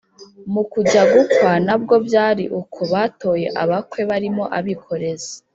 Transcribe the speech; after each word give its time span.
Mu 0.53 0.63
kujya 0.71 1.01
gukwa 1.13 1.51
na 1.67 1.75
bwo 1.81 1.95
byari 2.07 2.43
uko. 2.61 2.77
Batoye 2.91 3.47
abakwe 3.61 4.01
barimo 4.09 4.43
abikorezi, 4.57 5.33